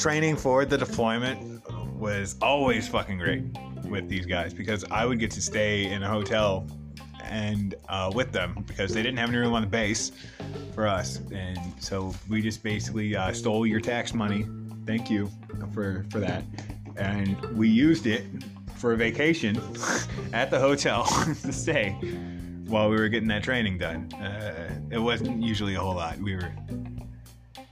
training 0.00 0.34
for 0.34 0.64
the 0.64 0.78
deployment 0.78 1.62
was 1.94 2.36
always 2.40 2.88
fucking 2.88 3.18
great 3.18 3.44
with 3.84 4.08
these 4.08 4.24
guys 4.24 4.54
because 4.54 4.82
I 4.90 5.04
would 5.04 5.18
get 5.18 5.30
to 5.32 5.42
stay 5.42 5.92
in 5.92 6.02
a 6.02 6.08
hotel 6.08 6.66
and 7.24 7.74
uh, 7.90 8.10
with 8.14 8.32
them 8.32 8.64
because 8.66 8.94
they 8.94 9.02
didn't 9.02 9.18
have 9.18 9.28
any 9.28 9.36
room 9.36 9.52
on 9.52 9.60
the 9.60 9.68
base 9.68 10.12
for 10.74 10.88
us, 10.88 11.20
and 11.32 11.58
so 11.78 12.14
we 12.30 12.40
just 12.40 12.62
basically 12.62 13.14
uh, 13.14 13.30
stole 13.32 13.66
your 13.66 13.80
tax 13.80 14.14
money. 14.14 14.46
Thank 14.86 15.10
you 15.10 15.30
for 15.74 16.06
for 16.10 16.18
that, 16.18 16.44
and 16.96 17.38
we 17.54 17.68
used 17.68 18.06
it 18.06 18.24
for 18.76 18.94
a 18.94 18.96
vacation 18.96 19.60
at 20.32 20.50
the 20.50 20.58
hotel 20.58 21.04
to 21.42 21.52
stay 21.52 21.90
while 22.66 22.88
we 22.88 22.96
were 22.96 23.08
getting 23.08 23.28
that 23.28 23.42
training 23.42 23.76
done. 23.76 24.10
Uh, 24.14 24.80
it 24.90 24.98
wasn't 24.98 25.42
usually 25.42 25.74
a 25.74 25.80
whole 25.80 25.96
lot. 25.96 26.16
We 26.18 26.36
were 26.36 26.52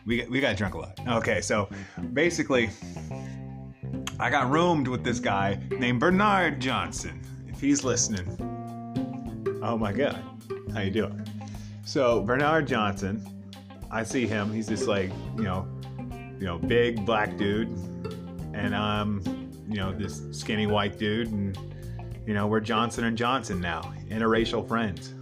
we 0.09 0.25
we 0.25 0.41
got 0.41 0.57
drunk 0.57 0.75
a 0.75 0.79
lot. 0.79 0.99
Okay, 1.07 1.43
so 1.43 1.69
basically, 2.15 2.71
I 4.19 4.31
got 4.31 4.51
roomed 4.51 4.89
with 4.89 5.05
this 5.05 5.21
guy 5.21 5.61
named 5.71 6.01
Bernard 6.01 6.61
Johnson. 6.61 7.21
If 7.47 7.61
he's 7.61 7.85
listening, 7.85 8.27
oh 9.63 9.77
my 9.77 9.93
god, 9.93 10.25
how 10.73 10.81
you 10.81 10.91
doing? 10.91 11.29
So 11.85 12.23
Bernard 12.23 12.67
Johnson, 12.67 13.23
I 13.91 14.03
see 14.03 14.27
him. 14.27 14.51
He's 14.51 14.67
just 14.67 14.89
like 14.89 15.13
you 15.37 15.43
know, 15.43 15.69
you 16.41 16.47
know, 16.47 16.59
big 16.59 17.05
black 17.05 17.37
dude, 17.37 17.69
and 18.55 18.75
I'm 18.75 19.23
you 19.69 19.77
know 19.77 19.93
this 19.93 20.23
skinny 20.31 20.67
white 20.67 20.99
dude, 20.99 21.31
and 21.31 21.57
you 22.27 22.33
know 22.33 22.47
we're 22.47 22.61
Johnson 22.61 23.05
and 23.05 23.17
Johnson 23.17 23.61
now, 23.61 23.93
interracial 24.09 24.67
friends. 24.67 25.13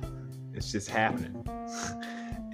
It's 0.54 0.70
just 0.70 0.88
happening. 0.88 1.45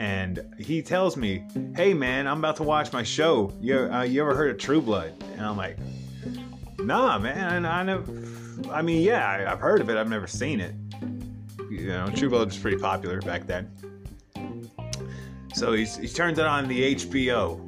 And 0.03 0.45
he 0.59 0.83
tells 0.83 1.17
me, 1.17 1.45
"Hey 1.77 1.95
man, 1.95 2.27
I'm 2.27 2.39
about 2.39 2.57
to 2.57 2.65
watch 2.65 2.93
my 2.93 3.05
show. 3.05 3.53
You 3.61 3.89
uh, 3.93 4.03
you 4.03 4.21
ever 4.21 4.35
heard 4.35 4.51
of 4.51 4.59
True 4.59 4.83
Blood?" 4.83 5.15
And 5.37 5.43
I'm 5.43 5.57
like, 5.57 5.79
"Nah, 6.81 7.21
man. 7.21 7.65
I 7.65 7.85
know. 7.85 8.05
I 8.69 8.83
mean, 8.83 9.03
yeah, 9.03 9.29
I, 9.29 9.49
have 9.49 9.61
heard 9.61 9.81
of 9.81 9.89
it. 9.91 9.97
I've 9.97 10.11
never 10.11 10.27
seen 10.27 10.61
it. 10.61 10.75
You 11.71 11.87
know, 11.87 12.09
True 12.17 12.29
Blood 12.29 12.49
was 12.49 12.59
pretty 12.59 12.79
popular 12.79 13.21
back 13.21 13.47
then." 13.47 13.71
So 15.55 15.73
he's, 15.73 15.97
he 15.97 16.09
turns 16.09 16.41
it 16.41 16.47
on 16.47 16.67
the 16.67 16.97
HBO, 16.97 17.61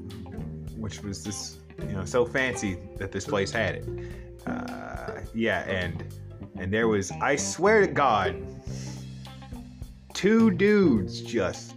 which 0.76 1.04
was 1.04 1.22
this, 1.22 1.58
you 1.78 1.92
know, 1.92 2.04
so 2.04 2.24
fancy 2.24 2.78
that 2.96 3.12
this 3.12 3.26
place 3.26 3.52
had 3.52 3.76
it. 3.76 3.88
Uh, 4.44 5.20
yeah, 5.32 5.60
and 5.68 6.02
and 6.56 6.72
there 6.72 6.88
was, 6.88 7.12
I 7.12 7.36
swear 7.36 7.82
to 7.82 7.86
God, 7.86 8.34
two 10.14 10.50
dudes 10.50 11.20
just 11.20 11.74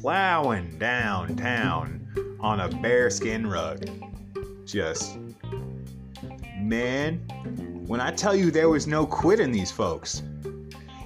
plowing 0.00 0.78
downtown 0.78 2.36
on 2.40 2.60
a 2.60 2.68
bearskin 2.68 3.46
rug. 3.46 3.84
Just, 4.64 5.18
man, 6.58 7.18
when 7.86 8.00
I 8.00 8.10
tell 8.10 8.34
you 8.34 8.50
there 8.50 8.70
was 8.70 8.86
no 8.86 9.04
quit 9.04 9.40
in 9.40 9.52
these 9.52 9.70
folks, 9.70 10.22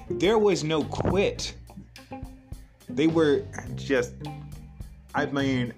there 0.09 0.37
was 0.37 0.63
no 0.63 0.83
quit. 0.83 1.55
They 2.87 3.07
were 3.07 3.43
just, 3.75 4.13
I 5.13 5.25
mean, 5.25 5.73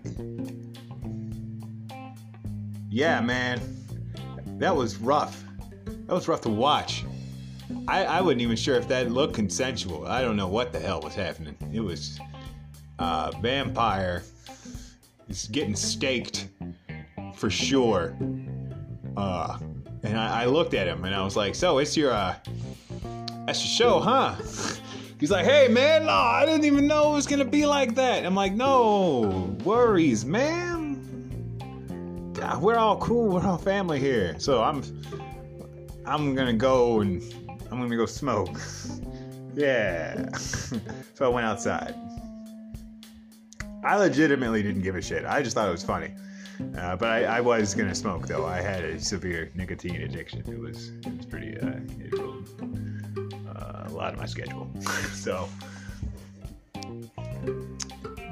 yeah, 2.89 3.19
man, 3.21 3.59
that 4.59 4.75
was 4.75 4.97
rough. 4.97 5.43
That 5.85 6.13
was 6.13 6.27
rough 6.27 6.41
to 6.41 6.49
watch. 6.49 7.03
I, 7.87 8.05
I 8.05 8.21
wasn't 8.21 8.41
even 8.41 8.55
sure 8.55 8.75
if 8.75 8.87
that 8.89 9.11
looked 9.11 9.33
consensual. 9.33 10.05
I 10.05 10.21
don't 10.21 10.35
know 10.35 10.47
what 10.47 10.71
the 10.71 10.79
hell 10.79 11.01
was 11.01 11.15
happening. 11.15 11.55
It 11.73 11.81
was 11.81 12.19
uh, 12.99 13.31
vampire 13.41 14.23
is 15.29 15.47
getting 15.47 15.75
staked 15.75 16.49
for 17.35 17.49
sure. 17.49 18.15
Uh, 19.15 19.57
and 20.03 20.17
I, 20.17 20.43
I, 20.43 20.45
looked 20.45 20.73
at 20.73 20.87
him 20.87 21.05
and 21.05 21.13
I 21.13 21.23
was 21.23 21.35
like, 21.35 21.55
"So 21.55 21.79
it's 21.79 21.97
your 21.97 22.11
uh, 22.11 22.35
that's 23.45 23.63
your 23.63 23.89
show, 23.89 23.99
huh?" 23.99 24.35
He's 25.19 25.31
like, 25.31 25.45
"Hey 25.45 25.67
man, 25.67 26.05
no, 26.05 26.11
I 26.11 26.45
didn't 26.45 26.65
even 26.65 26.85
know 26.85 27.11
it 27.11 27.15
was 27.15 27.27
gonna 27.27 27.45
be 27.45 27.65
like 27.65 27.95
that." 27.95 28.25
I'm 28.25 28.35
like, 28.35 28.53
"No 28.53 29.55
worries, 29.63 30.25
man. 30.25 30.93
God, 32.33 32.61
we're 32.61 32.77
all 32.77 32.97
cool. 32.97 33.29
We're 33.29 33.45
all 33.45 33.57
family 33.57 33.99
here." 33.99 34.35
So 34.37 34.61
I'm 34.63 34.83
I'm 36.05 36.35
gonna 36.35 36.53
go 36.53 37.01
and 37.01 37.21
I'm 37.71 37.81
gonna 37.81 37.97
go 37.97 38.05
smoke. 38.05 38.59
yeah. 39.55 40.31
so 40.35 41.25
I 41.25 41.27
went 41.27 41.47
outside. 41.47 41.95
I 43.83 43.97
legitimately 43.97 44.63
didn't 44.63 44.81
give 44.81 44.95
a 44.95 45.01
shit. 45.01 45.25
I 45.25 45.41
just 45.41 45.55
thought 45.55 45.67
it 45.67 45.71
was 45.71 45.83
funny. 45.83 46.13
Uh, 46.77 46.95
but 46.95 47.09
I, 47.09 47.37
I, 47.37 47.41
was 47.41 47.75
gonna 47.75 47.93
smoke 47.93 48.25
though. 48.27 48.45
I 48.45 48.61
had 48.61 48.83
a 48.83 48.99
severe 48.99 49.51
nicotine 49.53 50.01
addiction. 50.01 50.39
It 50.47 50.59
was 50.59 50.89
it 51.05 51.17
was 51.17 51.25
pretty 51.27 51.55
uh, 51.59 51.79
it 51.99 52.11
ruled 52.13 52.49
uh, 53.47 53.83
a 53.85 53.91
lot 53.91 54.13
of 54.13 54.19
my 54.19 54.25
schedule. 54.25 54.67
so 55.13 55.47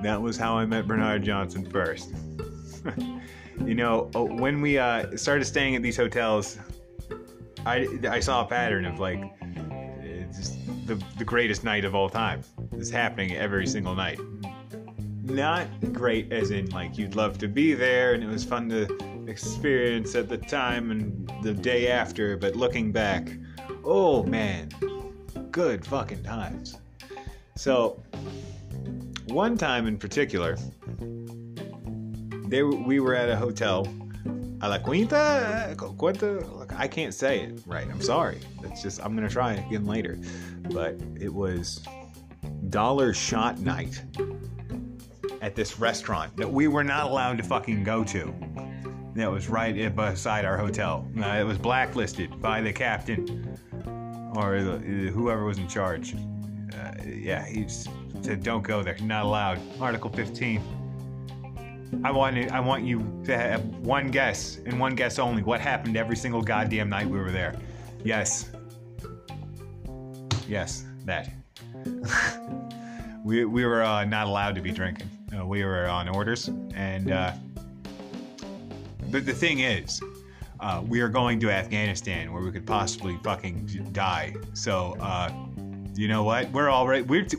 that 0.02 0.20
was 0.20 0.38
how 0.38 0.58
I 0.58 0.66
met 0.66 0.88
Bernard 0.88 1.24
Johnson 1.24 1.70
first. 1.70 2.14
you 3.66 3.76
know, 3.76 4.10
oh, 4.16 4.24
when 4.24 4.60
we 4.60 4.80
uh, 4.80 5.16
started 5.16 5.46
staying 5.46 5.76
at 5.76 5.84
these 5.84 5.98
hotels, 5.98 6.58
I, 7.66 7.88
I 8.10 8.20
saw 8.20 8.44
a 8.44 8.48
pattern 8.48 8.86
of 8.86 9.00
like 9.00 9.20
the, 10.86 11.04
the 11.18 11.26
greatest 11.26 11.64
night 11.64 11.86
of 11.86 11.96
all 11.96 12.10
time. 12.10 12.44
It's 12.74 12.90
happening 12.90 13.36
every 13.36 13.66
single 13.68 13.96
night. 13.96 14.20
Not 15.26 15.68
great 15.92 16.32
as 16.32 16.52
in 16.52 16.70
like 16.70 16.98
you'd 16.98 17.16
love 17.16 17.38
to 17.40 17.48
be 17.48 17.74
there 17.74 18.14
and 18.14 18.24
it 18.24 18.28
was 18.28 18.44
fun 18.44 18.70
to 18.70 18.88
experience 19.28 20.16
at 20.16 20.30
the 20.30 20.38
time 20.38 20.92
and 20.92 21.32
the 21.42 21.54
day 21.54 21.90
after, 21.90 22.38
but 22.38 22.56
looking 22.56 22.92
back, 22.92 23.30
oh 23.84 24.24
man, 24.24 24.70
good 25.52 25.86
fucking 25.86 26.24
times. 26.24 26.78
So, 27.56 28.02
one 29.28 29.58
time 29.58 29.88
in 29.88 29.98
particular, 29.98 30.58
they, 32.48 32.62
we 32.62 33.00
were 33.00 33.16
at 33.16 33.30
a 33.30 33.36
hotel 33.36 33.88
a 34.62 34.70
la 34.70 34.78
quinta. 34.78 36.48
I 36.78 36.88
can't 36.88 37.14
say 37.14 37.42
it 37.42 37.62
right. 37.66 37.88
I'm 37.90 38.02
sorry. 38.02 38.40
It's 38.64 38.82
just 38.82 39.04
I'm 39.04 39.16
gonna 39.16 39.30
try 39.30 39.54
again 39.54 39.86
later. 39.86 40.18
But 40.72 40.96
it 41.20 41.34
was 41.34 41.82
dollar 42.70 43.14
shot 43.14 43.60
night 43.60 44.02
at 45.46 45.54
this 45.54 45.80
restaurant 45.80 46.36
that 46.36 46.52
we 46.52 46.68
were 46.68 46.84
not 46.84 47.06
allowed 47.06 47.38
to 47.38 47.44
fucking 47.44 47.84
go 47.84 48.04
to. 48.04 48.34
That 49.14 49.32
was 49.32 49.48
right 49.48 49.96
beside 49.96 50.44
our 50.44 50.58
hotel. 50.58 51.08
Uh, 51.22 51.28
it 51.28 51.44
was 51.44 51.60
blacklisted 51.60 52.42
by 52.42 52.62
the 52.62 52.74
captain 52.74 53.48
or 54.36 54.64
the, 54.64 54.80
whoever 55.14 55.46
was 55.46 55.60
in 55.60 55.68
charge. 55.68 56.16
Uh, 56.16 56.94
yeah, 57.06 57.46
he 57.46 57.68
said, 57.68 58.42
"Don't 58.42 58.64
go 58.64 58.82
there. 58.82 58.98
Not 59.04 59.24
allowed." 59.24 59.60
Article 59.80 60.10
15. 60.10 62.02
I 62.04 62.10
want 62.10 62.52
I 62.52 62.60
want 62.60 62.84
you 62.84 63.22
to 63.26 63.38
have 63.38 63.64
one 63.78 64.10
guess 64.10 64.58
and 64.66 64.80
one 64.80 64.96
guess 64.96 65.20
only. 65.20 65.44
What 65.44 65.62
happened 65.62 65.96
every 65.96 66.16
single 66.16 66.42
goddamn 66.42 66.90
night 66.90 67.08
we 67.08 67.20
were 67.20 67.32
there? 67.32 67.56
Yes. 68.04 68.50
Yes, 70.48 70.86
that. 71.06 71.30
we 73.24 73.46
we 73.46 73.64
were 73.64 73.84
uh, 73.84 74.06
not 74.06 74.26
allowed 74.26 74.56
to 74.56 74.62
be 74.62 74.72
drinking. 74.72 75.10
Uh, 75.34 75.46
we 75.46 75.64
were 75.64 75.88
on 75.88 76.10
orders, 76.10 76.50
and 76.74 77.12
uh, 77.12 77.32
the 79.10 79.20
the 79.22 79.34
thing 79.34 79.60
is, 79.60 80.02
uh, 80.60 80.84
we 80.88 81.02
are 81.02 81.10
going 81.10 81.40
to 81.40 81.50
Afghanistan 81.50 82.32
where 82.34 82.42
we 82.44 82.52
could 82.52 82.66
possibly 82.66 83.18
fucking 83.24 83.90
die. 83.92 84.36
So, 84.54 84.98
uh, 85.00 85.32
you 85.96 86.08
know 86.08 86.24
what? 86.24 86.52
We're 86.52 86.70
all 86.70 86.88
right. 86.88 87.06
we're 87.06 87.26
t- 87.26 87.38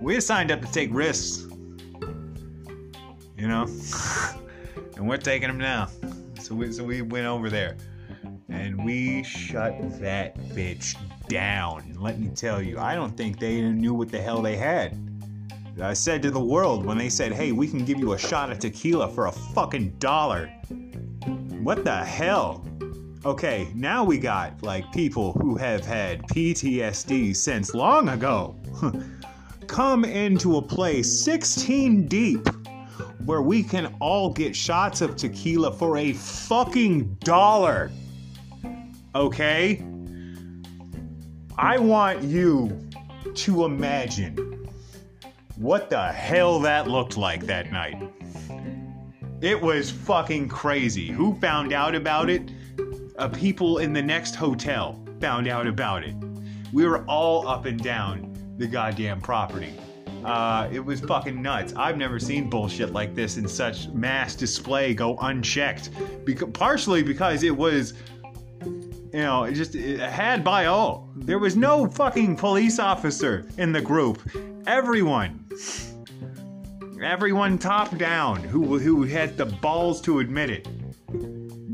we 0.00 0.20
signed 0.20 0.50
up 0.50 0.60
to 0.60 0.70
take 0.70 0.90
risks 0.92 1.46
you 3.44 3.48
know? 3.48 3.64
and 4.96 5.06
we're 5.06 5.18
taking 5.18 5.48
them 5.48 5.58
now. 5.58 5.88
So 6.40 6.54
we, 6.54 6.72
so 6.72 6.82
we 6.82 7.02
went 7.02 7.26
over 7.26 7.50
there 7.50 7.76
and 8.48 8.82
we 8.82 9.22
shut 9.22 9.74
that 10.00 10.38
bitch 10.38 10.96
down. 11.28 11.94
Let 11.98 12.18
me 12.18 12.28
tell 12.28 12.62
you, 12.62 12.78
I 12.78 12.94
don't 12.94 13.16
think 13.16 13.38
they 13.38 13.60
knew 13.60 13.92
what 13.92 14.10
the 14.10 14.20
hell 14.20 14.40
they 14.40 14.56
had. 14.56 14.96
I 15.82 15.92
said 15.92 16.22
to 16.22 16.30
the 16.30 16.40
world 16.40 16.84
when 16.84 16.98
they 16.98 17.08
said, 17.08 17.32
hey, 17.32 17.50
we 17.50 17.66
can 17.66 17.84
give 17.84 17.98
you 17.98 18.12
a 18.12 18.18
shot 18.18 18.50
of 18.50 18.60
tequila 18.60 19.08
for 19.08 19.26
a 19.26 19.32
fucking 19.32 19.90
dollar. 19.98 20.46
What 21.62 21.84
the 21.84 21.96
hell? 21.96 22.64
Okay, 23.24 23.68
now 23.74 24.04
we 24.04 24.18
got 24.18 24.62
like 24.62 24.92
people 24.92 25.32
who 25.32 25.56
have 25.56 25.84
had 25.84 26.22
PTSD 26.28 27.34
since 27.34 27.74
long 27.74 28.10
ago 28.10 28.56
come 29.66 30.04
into 30.04 30.58
a 30.58 30.62
place 30.62 31.24
16 31.24 32.06
deep 32.06 32.46
where 33.24 33.42
we 33.42 33.62
can 33.62 33.94
all 34.00 34.30
get 34.30 34.54
shots 34.54 35.00
of 35.00 35.16
tequila 35.16 35.72
for 35.72 35.96
a 35.96 36.12
fucking 36.12 37.14
dollar. 37.20 37.90
Okay? 39.14 39.82
I 41.56 41.78
want 41.78 42.22
you 42.22 42.78
to 43.34 43.64
imagine 43.64 44.53
what 45.56 45.88
the 45.88 46.12
hell 46.12 46.58
that 46.60 46.88
looked 46.88 47.16
like 47.16 47.46
that 47.46 47.70
night. 47.70 48.02
It 49.40 49.60
was 49.60 49.90
fucking 49.90 50.48
crazy. 50.48 51.08
Who 51.08 51.38
found 51.38 51.72
out 51.72 51.94
about 51.94 52.28
it? 52.28 52.50
Uh, 53.18 53.28
people 53.28 53.78
in 53.78 53.92
the 53.92 54.02
next 54.02 54.34
hotel 54.34 55.00
found 55.20 55.46
out 55.46 55.66
about 55.66 56.02
it. 56.02 56.14
We 56.72 56.86
were 56.86 57.04
all 57.04 57.46
up 57.46 57.66
and 57.66 57.80
down 57.80 58.34
the 58.56 58.66
goddamn 58.66 59.20
property. 59.20 59.74
Uh, 60.24 60.68
it 60.72 60.80
was 60.80 61.00
fucking 61.00 61.40
nuts. 61.40 61.74
I've 61.76 61.98
never 61.98 62.18
seen 62.18 62.48
bullshit 62.48 62.92
like 62.92 63.14
this 63.14 63.36
in 63.36 63.46
such 63.46 63.88
mass 63.88 64.34
display 64.34 64.94
go 64.94 65.16
unchecked. 65.18 65.90
Partially 66.54 67.02
because 67.02 67.42
it 67.42 67.56
was, 67.56 67.92
you 68.64 69.08
know, 69.12 69.44
it 69.44 69.52
just 69.52 69.74
it 69.74 70.00
had 70.00 70.42
by 70.42 70.64
all. 70.64 71.10
There 71.14 71.38
was 71.38 71.54
no 71.54 71.86
fucking 71.86 72.36
police 72.36 72.78
officer 72.78 73.46
in 73.58 73.70
the 73.70 73.82
group. 73.82 74.22
Everyone, 74.66 75.44
everyone 77.02 77.58
top 77.58 77.96
down 77.98 78.42
who 78.42 78.78
who 78.78 79.02
had 79.04 79.36
the 79.36 79.46
balls 79.46 80.00
to 80.02 80.20
admit 80.20 80.50
it 80.50 80.68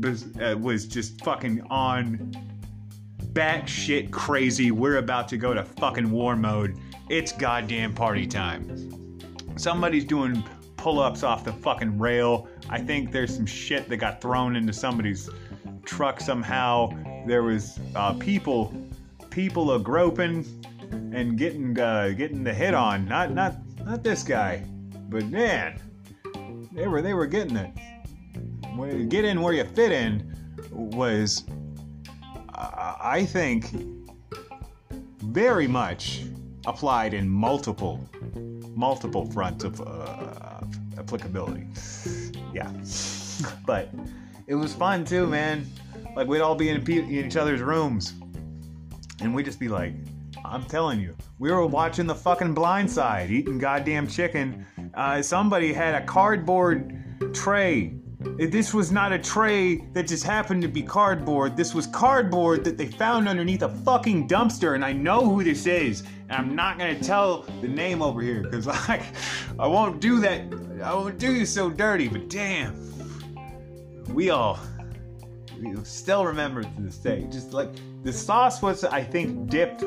was, 0.01 0.25
uh, 0.37 0.55
was 0.59 0.87
just 0.87 1.23
fucking 1.23 1.61
on 1.69 2.31
batshit 3.33 4.11
crazy. 4.11 4.71
We're 4.71 4.97
about 4.97 5.27
to 5.29 5.37
go 5.37 5.53
to 5.53 5.63
fucking 5.63 6.11
war 6.11 6.35
mode 6.35 6.77
it's 7.11 7.33
goddamn 7.33 7.93
party 7.93 8.25
time. 8.25 9.19
Somebody's 9.57 10.05
doing 10.05 10.41
pull 10.77 10.99
ups 10.99 11.23
off 11.23 11.43
the 11.43 11.51
fucking 11.51 11.99
rail. 11.99 12.47
I 12.69 12.79
think 12.79 13.11
there's 13.11 13.35
some 13.35 13.45
shit 13.45 13.89
that 13.89 13.97
got 13.97 14.21
thrown 14.21 14.55
into 14.55 14.71
somebody's 14.71 15.29
truck 15.83 16.21
somehow. 16.21 16.89
There 17.27 17.43
was 17.43 17.79
uh, 17.95 18.13
people, 18.13 18.73
people 19.29 19.69
are 19.71 19.79
groping 19.79 20.45
and 21.13 21.37
getting 21.37 21.77
uh, 21.79 22.09
getting 22.09 22.43
the 22.43 22.53
hit 22.53 22.73
on. 22.73 23.05
Not 23.05 23.31
not 23.33 23.55
not 23.85 24.03
this 24.03 24.23
guy, 24.23 24.63
but 25.09 25.25
man, 25.25 25.79
they 26.71 26.87
were 26.87 27.01
they 27.01 27.13
were 27.13 27.27
getting 27.27 27.57
it. 27.57 29.09
Get 29.09 29.25
in 29.25 29.41
where 29.41 29.53
you 29.53 29.65
fit 29.65 29.91
in 29.91 30.33
was, 30.71 31.43
I 32.53 33.25
think, 33.27 33.69
very 35.19 35.67
much 35.67 36.23
applied 36.65 37.13
in 37.13 37.27
multiple, 37.27 37.99
multiple 38.75 39.29
fronts 39.31 39.65
of 39.65 39.81
uh, 39.81 40.61
applicability. 40.97 41.67
Yeah, 42.53 42.71
but 43.65 43.89
it 44.47 44.55
was 44.55 44.73
fun 44.73 45.03
too, 45.03 45.27
man. 45.27 45.65
Like 46.15 46.27
we'd 46.27 46.41
all 46.41 46.55
be 46.55 46.69
in 46.69 46.89
each 46.89 47.35
other's 47.35 47.61
rooms, 47.61 48.13
and 49.19 49.35
we'd 49.35 49.45
just 49.45 49.59
be 49.59 49.67
like, 49.67 49.93
"I'm 50.45 50.63
telling 50.65 50.99
you, 50.99 51.15
we 51.39 51.51
were 51.51 51.65
watching 51.65 52.07
the 52.07 52.15
fucking 52.15 52.53
Blind 52.53 52.89
Side, 52.89 53.31
eating 53.31 53.57
goddamn 53.57 54.07
chicken. 54.07 54.65
Uh, 54.93 55.21
somebody 55.21 55.73
had 55.73 55.95
a 55.95 56.05
cardboard 56.05 57.33
tray 57.33 57.93
this 58.21 58.73
was 58.73 58.91
not 58.91 59.11
a 59.11 59.19
tray 59.19 59.77
that 59.93 60.07
just 60.07 60.23
happened 60.23 60.61
to 60.61 60.67
be 60.67 60.83
cardboard. 60.83 61.57
This 61.57 61.73
was 61.73 61.87
cardboard 61.87 62.63
that 62.65 62.77
they 62.77 62.85
found 62.85 63.27
underneath 63.27 63.63
a 63.63 63.69
fucking 63.69 64.27
dumpster, 64.27 64.75
and 64.75 64.85
I 64.85 64.93
know 64.93 65.27
who 65.27 65.43
this 65.43 65.65
is. 65.65 66.01
And 66.29 66.33
I'm 66.33 66.55
not 66.55 66.77
gonna 66.77 66.99
tell 66.99 67.43
the 67.61 67.67
name 67.67 68.01
over 68.01 68.21
here 68.21 68.43
because 68.43 68.67
I, 68.67 69.03
I 69.57 69.67
won't 69.67 69.99
do 69.99 70.19
that. 70.19 70.41
I 70.83 70.93
won't 70.93 71.17
do 71.17 71.33
you 71.33 71.45
so 71.45 71.69
dirty. 71.69 72.07
But 72.07 72.29
damn, 72.29 72.75
we 74.13 74.29
all 74.29 74.59
we 75.59 75.75
still 75.83 76.25
remember 76.25 76.63
to 76.63 76.69
this 76.81 76.97
day. 76.97 77.27
Just 77.31 77.53
like 77.53 77.69
the 78.03 78.13
sauce 78.13 78.61
was, 78.61 78.83
I 78.83 79.03
think, 79.03 79.49
dipped, 79.49 79.83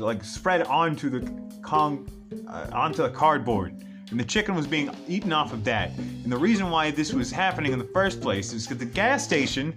like 0.00 0.24
spread 0.24 0.62
onto 0.62 1.10
the 1.10 1.30
con, 1.62 2.08
uh, 2.48 2.68
onto 2.72 3.02
the 3.02 3.10
cardboard 3.10 3.86
and 4.10 4.20
the 4.20 4.24
chicken 4.24 4.54
was 4.54 4.66
being 4.66 4.90
eaten 5.08 5.32
off 5.32 5.52
of 5.52 5.64
that. 5.64 5.90
And 5.98 6.30
the 6.30 6.36
reason 6.36 6.70
why 6.70 6.90
this 6.90 7.12
was 7.12 7.30
happening 7.30 7.72
in 7.72 7.78
the 7.78 7.88
first 7.92 8.20
place 8.20 8.52
is 8.52 8.66
because 8.66 8.78
the 8.78 8.86
gas 8.86 9.24
station 9.24 9.74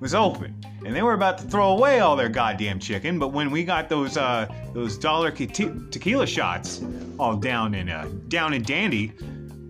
was 0.00 0.14
open, 0.14 0.54
and 0.84 0.94
they 0.94 1.02
were 1.02 1.14
about 1.14 1.38
to 1.38 1.44
throw 1.44 1.72
away 1.72 2.00
all 2.00 2.16
their 2.16 2.28
goddamn 2.28 2.78
chicken. 2.78 3.18
But 3.18 3.28
when 3.28 3.50
we 3.50 3.64
got 3.64 3.88
those 3.88 4.16
uh, 4.16 4.46
those 4.72 4.98
dollar 4.98 5.30
te- 5.30 5.46
tequila 5.90 6.26
shots 6.26 6.82
all 7.18 7.36
down 7.36 7.74
in 7.74 7.88
uh, 7.88 8.08
down 8.28 8.52
in 8.52 8.62
dandy, 8.62 9.08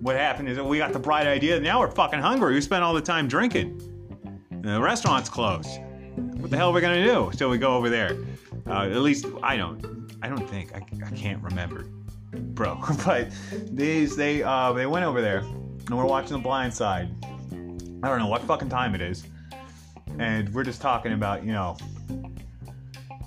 what 0.01 0.17
happened 0.17 0.49
is 0.49 0.59
we 0.61 0.79
got 0.79 0.93
the 0.93 0.99
bright 0.99 1.27
idea. 1.27 1.59
Now 1.61 1.81
we're 1.81 1.91
fucking 1.91 2.21
hungry. 2.21 2.55
We 2.55 2.61
spent 2.61 2.83
all 2.83 2.95
the 2.95 3.01
time 3.01 3.29
drinking. 3.29 3.81
And 4.51 4.65
the 4.65 4.81
restaurant's 4.81 5.29
closed. 5.29 5.79
What 6.47 6.53
the 6.53 6.59
hell 6.59 6.71
are 6.71 6.75
we 6.75 6.81
gonna 6.81 7.05
do? 7.05 7.33
So 7.35 7.49
we 7.49 7.59
go 7.59 7.77
over 7.77 7.91
there. 7.91 8.17
Uh, 8.69 8.85
at 8.85 8.99
least 8.99 9.27
I 9.43 9.57
don't. 9.57 10.15
I 10.23 10.29
don't 10.29 10.49
think. 10.49 10.73
I, 10.73 10.81
I 11.05 11.11
can't 11.11 11.43
remember 11.43 11.89
bro. 12.31 12.81
but 13.05 13.33
these 13.73 14.15
they 14.15 14.45
uh 14.45 14.73
they 14.73 14.87
went 14.87 15.05
over 15.05 15.21
there 15.21 15.39
and 15.39 15.91
we're 15.91 16.07
watching 16.07 16.35
The 16.35 16.39
Blind 16.39 16.73
Side. 16.73 17.09
I 18.01 18.09
don't 18.09 18.21
know 18.21 18.29
what 18.29 18.43
fucking 18.43 18.69
time 18.69 18.95
it 18.95 19.01
is, 19.01 19.27
and 20.21 20.49
we're 20.55 20.63
just 20.63 20.81
talking 20.81 21.15
about 21.15 21.43
you 21.43 21.51
know 21.51 21.77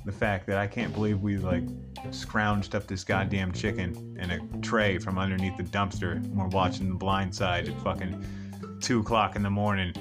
the 0.06 0.14
fact 0.14 0.48
that 0.48 0.58
I 0.58 0.66
can't 0.66 0.94
believe 0.94 1.20
we 1.20 1.36
like 1.36 1.68
scrounged 2.12 2.74
up 2.74 2.88
this 2.88 3.04
goddamn 3.04 3.52
chicken 3.52 4.18
in 4.18 4.32
a 4.32 4.62
tray 4.62 4.98
from 4.98 5.20
underneath 5.20 5.58
the 5.58 5.64
dumpster. 5.64 6.14
And 6.14 6.38
we're 6.38 6.48
watching 6.48 6.88
The 6.88 6.96
Blind 6.96 7.36
Side 7.36 7.68
at 7.68 7.78
fucking 7.82 8.80
two 8.80 9.02
o'clock 9.02 9.36
in 9.36 9.44
the 9.44 9.50
morning, 9.50 9.94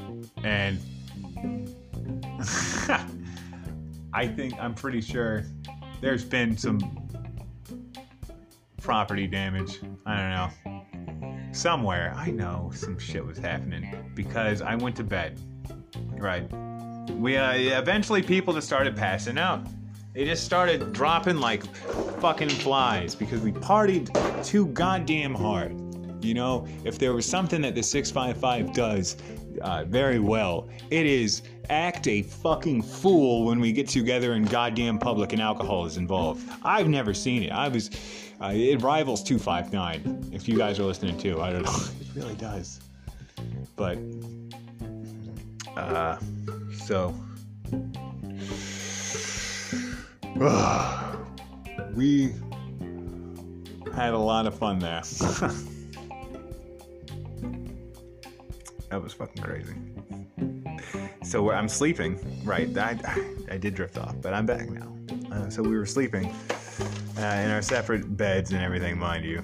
and 0.44 0.78
I 4.12 4.26
think 4.26 4.54
I'm 4.60 4.74
pretty 4.74 5.00
sure 5.00 5.44
there's 6.00 6.24
been 6.24 6.56
some 6.56 6.78
property 8.80 9.26
damage. 9.26 9.80
I 10.06 10.16
don't 10.16 10.64
know. 10.64 11.52
Somewhere, 11.52 12.14
I 12.16 12.30
know 12.30 12.70
some 12.74 12.98
shit 12.98 13.24
was 13.24 13.38
happening 13.38 14.12
because 14.14 14.62
I 14.62 14.76
went 14.76 14.94
to 14.96 15.04
bed. 15.04 15.40
Right. 16.12 16.48
We 17.12 17.36
uh, 17.36 17.52
eventually 17.54 18.22
people 18.22 18.54
just 18.54 18.66
started 18.66 18.96
passing 18.96 19.38
out. 19.38 19.66
They 20.14 20.24
just 20.24 20.44
started 20.44 20.92
dropping 20.92 21.38
like 21.38 21.64
fucking 22.20 22.50
flies 22.50 23.14
because 23.14 23.40
we 23.40 23.52
partied 23.52 24.10
too 24.44 24.66
goddamn 24.66 25.34
hard. 25.34 25.74
You 26.24 26.34
know, 26.34 26.66
if 26.84 26.98
there 26.98 27.12
was 27.12 27.26
something 27.26 27.62
that 27.62 27.74
the 27.74 27.82
655 27.82 28.72
does 28.72 29.16
uh, 29.62 29.84
very 29.84 30.18
well, 30.18 30.68
it 30.90 31.06
is 31.06 31.42
act 31.70 32.06
a 32.08 32.22
fucking 32.22 32.82
fool 32.82 33.44
when 33.44 33.60
we 33.60 33.72
get 33.72 33.88
together 33.88 34.34
in 34.34 34.44
goddamn 34.44 34.98
public 34.98 35.32
and 35.32 35.42
alcohol 35.42 35.84
is 35.84 35.96
involved. 35.96 36.48
I've 36.64 36.88
never 36.88 37.12
seen 37.12 37.42
it. 37.42 37.50
I 37.50 37.68
was 37.68 37.90
uh, 38.40 38.52
it 38.54 38.82
rivals 38.82 39.22
259. 39.24 40.30
If 40.32 40.48
you 40.48 40.56
guys 40.56 40.78
are 40.78 40.84
listening 40.84 41.18
too, 41.18 41.40
I 41.40 41.52
don't 41.52 41.64
know. 41.64 41.76
It 42.00 42.22
really 42.24 42.36
does. 42.36 42.80
But, 43.76 43.98
uh, 45.76 46.18
so. 46.84 47.14
we 51.94 52.32
had 53.94 54.14
a 54.14 54.18
lot 54.18 54.46
of 54.46 54.58
fun 54.58 54.78
there. 54.78 55.02
that 58.90 59.02
was 59.02 59.12
fucking 59.12 59.42
crazy. 59.42 59.74
So 61.22 61.50
I'm 61.50 61.68
sleeping, 61.68 62.18
right? 62.44 62.76
I, 62.76 62.98
I 63.50 63.58
did 63.58 63.74
drift 63.74 63.98
off, 63.98 64.14
but 64.22 64.32
I'm 64.32 64.46
back 64.46 64.68
now. 64.70 64.96
Uh, 65.30 65.50
so 65.50 65.62
we 65.62 65.76
were 65.76 65.86
sleeping 65.86 66.26
uh, 67.18 67.20
in 67.20 67.50
our 67.50 67.62
separate 67.62 68.16
beds 68.16 68.52
and 68.52 68.62
everything, 68.62 68.98
mind 68.98 69.24
you. 69.24 69.42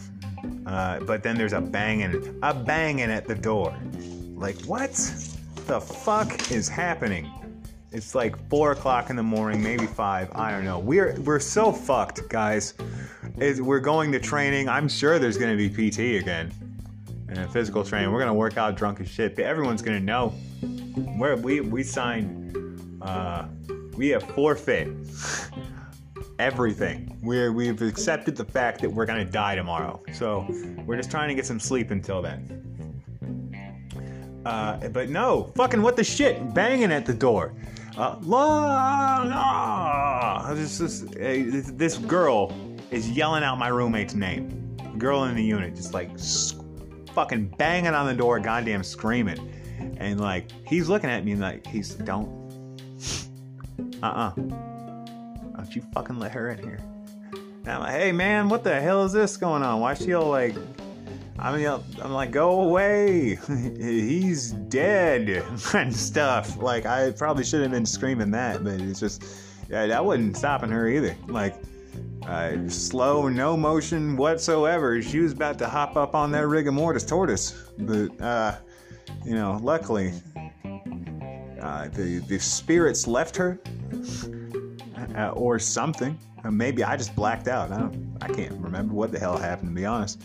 Uh, 0.67 1.01
but 1.01 1.23
then 1.23 1.37
there's 1.37 1.53
a 1.53 1.61
banging, 1.61 2.39
a 2.43 2.55
banging 2.55 3.11
at 3.11 3.27
the 3.27 3.35
door. 3.35 3.77
Like, 4.35 4.59
what 4.63 4.93
the 5.67 5.81
fuck 5.81 6.51
is 6.51 6.69
happening? 6.69 7.31
It's 7.93 8.15
like 8.15 8.37
four 8.49 8.73
o'clock 8.73 9.11
in 9.11 9.17
the 9.17 9.23
morning, 9.23 9.63
maybe 9.63 9.87
five. 9.87 10.31
I 10.35 10.51
don't 10.51 10.65
know. 10.65 10.79
We're 10.79 11.15
we're 11.21 11.39
so 11.39 11.71
fucked, 11.71 12.29
guys. 12.29 12.75
It's, 13.37 13.61
we're 13.61 13.81
going 13.81 14.11
to 14.13 14.21
training. 14.21 14.69
I'm 14.69 14.89
sure 14.89 15.19
there's 15.19 15.39
going 15.39 15.57
to 15.57 15.69
be 15.69 15.91
PT 15.91 16.21
again 16.21 16.53
and 17.37 17.53
physical 17.53 17.85
training. 17.85 18.13
We're 18.13 18.21
gonna 18.21 18.35
work 18.35 18.57
out 18.57 18.77
drunk 18.77 19.01
as 19.01 19.09
shit. 19.09 19.37
But 19.37 19.45
everyone's 19.45 19.83
gonna 19.83 20.01
know. 20.01 20.31
Where 21.19 21.37
we 21.37 21.61
we 21.61 21.83
signed. 21.83 22.57
Uh, 23.03 23.47
we 23.97 24.09
have 24.09 24.23
forfeit 24.31 24.89
everything. 26.39 27.19
We're 27.23 27.53
we've 27.53 27.81
accepted 27.83 28.37
the 28.37 28.45
fact 28.45 28.81
that 28.81 28.91
we're 28.91 29.07
gonna 29.07 29.25
die 29.25 29.55
tomorrow. 29.55 30.03
So 30.13 30.47
we're 30.87 30.97
just 30.97 31.11
trying 31.11 31.29
to 31.29 31.35
get 31.35 31.47
some 31.47 31.61
sleep 31.61 31.91
until 31.91 32.23
then. 32.23 32.61
Uh, 34.45 34.89
but 34.89 35.09
no, 35.09 35.53
fucking 35.55 35.81
what 35.81 35.97
the 35.97 36.05
shit, 36.05 36.53
banging 36.53 36.93
at 36.93 37.07
the 37.07 37.15
door. 37.15 37.55
Uh, 37.97 38.17
la, 38.23 39.23
la. 39.23 40.55
This, 40.55 40.79
this, 40.79 41.05
this 41.71 41.97
girl 41.97 42.53
is 42.91 43.09
yelling 43.11 43.43
out 43.43 43.59
my 43.59 43.69
roommate's 43.69 44.15
name. 44.15 44.77
Girl 44.99 45.25
in 45.25 45.35
the 45.35 45.43
unit, 45.43 45.75
just 45.75 45.95
like 45.95 46.11
fucking 47.15 47.55
banging 47.59 47.95
on 47.95 48.07
the 48.07 48.15
door, 48.15 48.41
goddamn 48.41 48.83
screaming. 48.83 49.51
And 49.99 50.21
like, 50.21 50.47
he's 50.67 50.89
looking 50.89 51.11
at 51.11 51.25
me 51.25 51.33
and 51.33 51.41
like, 51.41 51.67
he's, 51.67 51.95
don't. 51.95 52.45
Uh 54.03 54.07
uh 54.07 54.33
don't 55.65 55.75
you 55.75 55.83
fucking 55.95 56.19
let 56.19 56.33
her 56.33 56.51
in 56.51 56.59
here. 56.59 56.79
And 57.33 57.69
I'm 57.69 57.81
like, 57.81 57.93
hey 57.93 58.13
man, 58.13 58.51
what 58.51 58.65
the 58.65 58.79
hell 58.79 59.05
is 59.05 59.13
this 59.13 59.37
going 59.39 59.63
on? 59.63 59.81
Why 59.81 59.95
she 59.95 60.13
all 60.13 60.29
like, 60.29 60.55
I 61.39 61.57
mean, 61.57 61.67
I'm 62.03 62.13
like, 62.13 62.31
go 62.31 62.61
away. 62.61 63.39
He's 63.79 64.53
dead 64.53 65.43
and 65.75 65.95
stuff. 65.95 66.59
Like, 66.59 66.85
I 66.85 67.13
probably 67.13 67.45
should 67.45 67.63
have 67.63 67.71
been 67.71 67.87
screaming 67.87 68.31
that, 68.33 68.63
but 68.63 68.75
it's 68.75 69.01
just, 69.01 69.25
yeah, 69.71 69.87
that 69.87 70.05
wasn't 70.05 70.37
stopping 70.37 70.71
her 70.71 70.89
either. 70.89 71.17
Like, 71.27 71.57
uh, 72.27 72.69
slow, 72.69 73.29
no 73.29 73.57
motion 73.57 74.17
whatsoever. 74.17 75.03
She 75.03 75.21
was 75.21 75.33
about 75.33 75.59
to 75.59 75.69
hop 75.69 75.97
up 75.97 76.15
on 76.15 76.31
that 76.33 76.47
rigor 76.47 76.73
mortis 76.73 77.05
tortoise, 77.05 77.53
but 77.79 78.21
uh, 78.21 78.57
you 79.25 79.35
know, 79.35 79.59
luckily, 79.63 80.13
uh, 81.61 81.89
the 81.89 82.23
the 82.27 82.39
spirits 82.39 83.07
left 83.07 83.37
her, 83.37 83.61
uh, 85.17 85.31
or 85.31 85.59
something. 85.59 86.19
Uh, 86.45 86.51
maybe 86.51 86.85
I 86.85 86.97
just 86.97 87.15
blacked 87.15 87.49
out. 87.49 87.73
I 87.73 87.79
don't, 87.79 88.17
I 88.21 88.29
can't 88.29 88.53
remember 88.55 88.95
what 88.95 89.13
the 89.13 89.19
hell 89.19 89.37
happened 89.37 89.71
to 89.71 89.75
be 89.75 89.87
honest. 89.87 90.23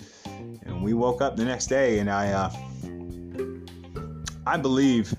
And 0.64 0.84
we 0.84 0.94
woke 0.94 1.22
up 1.22 1.36
the 1.36 1.46
next 1.46 1.68
day, 1.68 2.00
and 2.00 2.10
I, 2.10 2.32
uh, 2.32 2.52
I 4.46 4.58
believe 4.58 5.14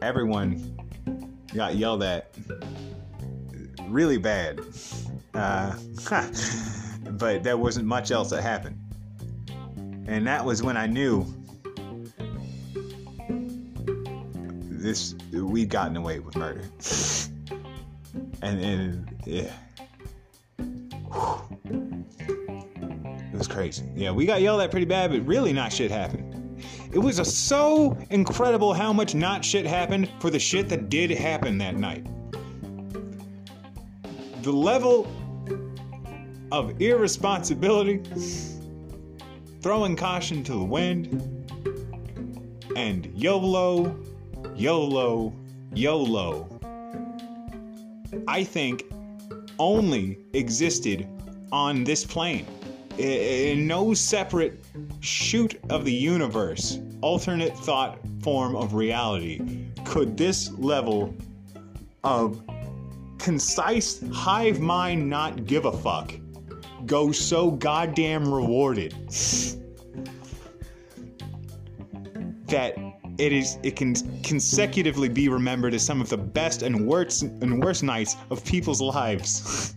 everyone 0.00 0.76
got 1.54 1.76
yelled 1.76 2.02
at 2.02 2.34
really 3.92 4.18
bad. 4.18 4.60
Uh, 5.34 5.76
but 7.10 7.42
there 7.42 7.56
wasn't 7.56 7.86
much 7.86 8.10
else 8.10 8.30
that 8.30 8.42
happened. 8.42 8.78
And 10.06 10.26
that 10.26 10.44
was 10.44 10.62
when 10.62 10.76
I 10.76 10.86
knew 10.86 11.26
this 14.68 15.14
we'd 15.32 15.68
gotten 15.68 15.96
away 15.96 16.18
with 16.18 16.36
murder. 16.36 16.64
and, 18.42 18.60
and 18.60 19.22
yeah. 19.24 19.52
It 23.32 23.38
was 23.38 23.48
crazy. 23.48 23.88
Yeah, 23.94 24.10
we 24.10 24.26
got 24.26 24.40
yelled 24.40 24.60
at 24.60 24.70
pretty 24.70 24.86
bad, 24.86 25.10
but 25.10 25.26
really 25.26 25.52
not 25.52 25.72
shit 25.72 25.90
happened. 25.90 26.32
It 26.92 26.98
was 26.98 27.16
so 27.34 27.96
incredible 28.10 28.74
how 28.74 28.92
much 28.92 29.14
not 29.14 29.44
shit 29.44 29.66
happened 29.66 30.10
for 30.20 30.30
the 30.30 30.38
shit 30.38 30.68
that 30.68 30.90
did 30.90 31.10
happen 31.10 31.58
that 31.58 31.76
night. 31.76 32.06
The 34.42 34.50
level 34.50 35.06
of 36.50 36.82
irresponsibility, 36.82 38.02
throwing 39.60 39.94
caution 39.94 40.42
to 40.42 40.52
the 40.54 40.64
wind, 40.64 41.22
and 42.74 43.06
YOLO, 43.14 43.96
YOLO, 44.56 45.32
YOLO, 45.74 46.60
I 48.26 48.42
think 48.42 48.82
only 49.60 50.18
existed 50.32 51.06
on 51.52 51.84
this 51.84 52.04
plane. 52.04 52.46
In 52.98 53.68
no 53.68 53.94
separate 53.94 54.64
shoot 54.98 55.56
of 55.70 55.84
the 55.84 55.92
universe, 55.92 56.80
alternate 57.00 57.56
thought 57.56 58.00
form 58.22 58.56
of 58.56 58.74
reality, 58.74 59.68
could 59.84 60.16
this 60.16 60.50
level 60.58 61.14
of 62.02 62.42
concise 63.22 64.02
hive 64.12 64.58
mind 64.58 65.08
not 65.08 65.46
give 65.46 65.64
a 65.64 65.72
fuck 65.72 66.12
go 66.86 67.12
so 67.12 67.52
goddamn 67.52 68.32
rewarded 68.34 68.92
that 72.46 72.76
it 73.18 73.32
is 73.32 73.58
it 73.62 73.76
can 73.76 73.94
consecutively 74.24 75.08
be 75.08 75.28
remembered 75.28 75.72
as 75.72 75.84
some 75.84 76.00
of 76.00 76.08
the 76.08 76.16
best 76.16 76.62
and 76.62 76.86
worst 76.86 77.22
and 77.22 77.62
worst 77.62 77.84
nights 77.84 78.16
of 78.30 78.44
people's 78.44 78.80
lives. 78.80 79.74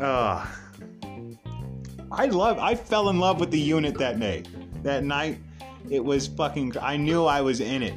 uh, 0.00 0.44
I 2.10 2.26
love 2.26 2.58
I 2.58 2.74
fell 2.74 3.08
in 3.08 3.20
love 3.20 3.38
with 3.38 3.52
the 3.52 3.60
unit 3.60 3.96
that 3.98 4.18
day. 4.18 4.42
That 4.82 5.04
night 5.04 5.38
it 5.88 6.04
was 6.04 6.26
fucking 6.26 6.76
I 6.80 6.96
knew 6.96 7.24
I 7.26 7.40
was 7.40 7.60
in 7.60 7.84
it. 7.84 7.94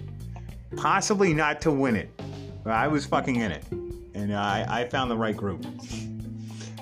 Possibly 0.78 1.34
not 1.34 1.62
to 1.62 1.72
win 1.72 1.96
it. 1.96 2.12
I 2.72 2.88
was 2.88 3.06
fucking 3.06 3.36
in 3.36 3.52
it. 3.52 3.64
And 4.14 4.36
I, 4.36 4.66
I 4.82 4.86
found 4.88 5.12
the 5.12 5.18
right 5.18 5.36
group. 5.36 5.66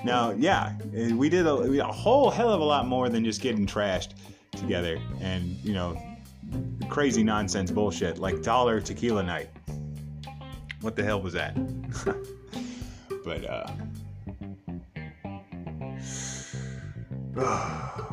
Now, 0.04 0.32
yeah, 0.32 0.74
we 1.12 1.28
did 1.28 1.46
a, 1.46 1.54
a 1.54 1.92
whole 1.92 2.30
hell 2.30 2.50
of 2.50 2.60
a 2.60 2.64
lot 2.64 2.86
more 2.86 3.08
than 3.08 3.24
just 3.24 3.40
getting 3.40 3.66
trashed 3.66 4.10
together 4.52 4.98
and, 5.20 5.56
you 5.64 5.72
know, 5.72 6.00
crazy 6.88 7.22
nonsense 7.22 7.70
bullshit 7.70 8.18
like 8.18 8.42
dollar 8.42 8.80
tequila 8.80 9.22
night. 9.22 9.48
What 10.80 10.96
the 10.96 11.02
hell 11.02 11.20
was 11.20 11.32
that? 11.32 11.54
but 13.24 13.44
uh 13.46 13.70